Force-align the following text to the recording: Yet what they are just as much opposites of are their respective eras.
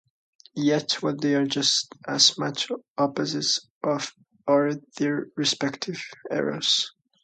Yet 0.55 0.93
what 1.03 1.21
they 1.21 1.35
are 1.35 1.45
just 1.45 1.93
as 2.07 2.35
much 2.35 2.71
opposites 2.97 3.67
of 3.83 4.15
are 4.47 4.71
their 4.97 5.27
respective 5.37 6.01
eras. 6.31 6.91